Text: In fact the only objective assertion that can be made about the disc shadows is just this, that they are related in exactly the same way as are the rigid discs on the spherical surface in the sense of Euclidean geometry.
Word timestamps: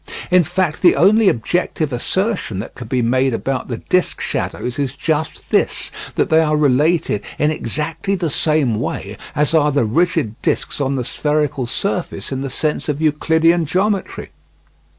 In 0.31 0.43
fact 0.43 0.81
the 0.81 0.95
only 0.95 1.29
objective 1.29 1.93
assertion 1.93 2.57
that 2.57 2.73
can 2.73 2.87
be 2.87 3.03
made 3.03 3.35
about 3.35 3.67
the 3.67 3.77
disc 3.77 4.19
shadows 4.19 4.79
is 4.79 4.95
just 4.95 5.51
this, 5.51 5.91
that 6.15 6.31
they 6.31 6.41
are 6.41 6.57
related 6.57 7.21
in 7.37 7.51
exactly 7.51 8.15
the 8.15 8.31
same 8.31 8.79
way 8.79 9.15
as 9.35 9.53
are 9.53 9.71
the 9.71 9.85
rigid 9.85 10.41
discs 10.41 10.81
on 10.81 10.95
the 10.95 11.05
spherical 11.05 11.67
surface 11.67 12.31
in 12.31 12.41
the 12.41 12.49
sense 12.49 12.89
of 12.89 12.99
Euclidean 12.99 13.67
geometry. 13.67 14.31